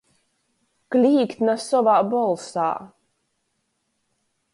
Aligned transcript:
Klīgt 0.95 1.43
nasovā 1.49 1.97
bolsā. 2.13 2.65